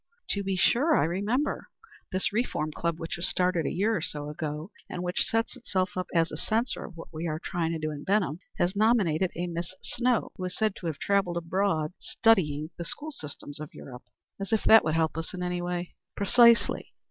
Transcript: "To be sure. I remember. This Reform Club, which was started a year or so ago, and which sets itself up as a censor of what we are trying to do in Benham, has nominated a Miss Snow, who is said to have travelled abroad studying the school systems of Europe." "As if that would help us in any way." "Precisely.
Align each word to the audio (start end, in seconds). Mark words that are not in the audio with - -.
"To 0.31 0.41
be 0.41 0.55
sure. 0.55 0.95
I 0.97 1.03
remember. 1.03 1.67
This 2.11 2.33
Reform 2.33 2.71
Club, 2.71 2.99
which 2.99 3.17
was 3.17 3.27
started 3.27 3.67
a 3.67 3.71
year 3.71 3.95
or 3.95 4.01
so 4.01 4.29
ago, 4.29 4.71
and 4.89 5.03
which 5.03 5.23
sets 5.25 5.55
itself 5.55 5.95
up 5.95 6.07
as 6.11 6.31
a 6.31 6.37
censor 6.37 6.83
of 6.85 6.97
what 6.97 7.13
we 7.13 7.27
are 7.27 7.37
trying 7.37 7.71
to 7.73 7.77
do 7.77 7.91
in 7.91 8.03
Benham, 8.03 8.39
has 8.57 8.75
nominated 8.75 9.29
a 9.35 9.45
Miss 9.45 9.75
Snow, 9.83 10.31
who 10.37 10.45
is 10.45 10.57
said 10.57 10.75
to 10.77 10.87
have 10.87 10.97
travelled 10.97 11.37
abroad 11.37 11.93
studying 11.99 12.71
the 12.79 12.83
school 12.83 13.11
systems 13.11 13.59
of 13.59 13.75
Europe." 13.75 14.05
"As 14.39 14.51
if 14.51 14.63
that 14.63 14.83
would 14.83 14.95
help 14.95 15.19
us 15.19 15.35
in 15.35 15.43
any 15.43 15.61
way." 15.61 15.93
"Precisely. 16.17 16.93